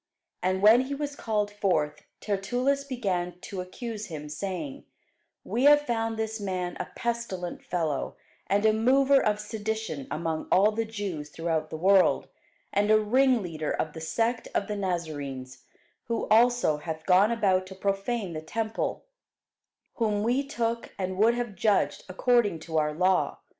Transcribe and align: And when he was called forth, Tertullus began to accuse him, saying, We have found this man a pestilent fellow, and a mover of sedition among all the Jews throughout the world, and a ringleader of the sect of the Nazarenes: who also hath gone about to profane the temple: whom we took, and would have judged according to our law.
And 0.41 0.63
when 0.63 0.81
he 0.85 0.95
was 0.95 1.15
called 1.15 1.51
forth, 1.51 2.05
Tertullus 2.21 2.83
began 2.83 3.37
to 3.41 3.61
accuse 3.61 4.07
him, 4.07 4.29
saying, 4.29 4.85
We 5.43 5.65
have 5.65 5.81
found 5.81 6.17
this 6.17 6.39
man 6.39 6.75
a 6.79 6.87
pestilent 6.95 7.63
fellow, 7.63 8.15
and 8.47 8.65
a 8.65 8.73
mover 8.73 9.23
of 9.23 9.39
sedition 9.39 10.07
among 10.09 10.47
all 10.51 10.71
the 10.71 10.85
Jews 10.85 11.29
throughout 11.29 11.69
the 11.69 11.77
world, 11.77 12.29
and 12.73 12.89
a 12.89 12.99
ringleader 12.99 13.69
of 13.69 13.93
the 13.93 14.01
sect 14.01 14.47
of 14.55 14.67
the 14.67 14.75
Nazarenes: 14.75 15.65
who 16.05 16.27
also 16.29 16.77
hath 16.77 17.05
gone 17.05 17.29
about 17.29 17.67
to 17.67 17.75
profane 17.75 18.33
the 18.33 18.41
temple: 18.41 19.05
whom 19.97 20.23
we 20.23 20.43
took, 20.43 20.95
and 20.97 21.19
would 21.19 21.35
have 21.35 21.53
judged 21.53 22.05
according 22.09 22.57
to 22.61 22.79
our 22.79 22.91
law. 22.91 23.37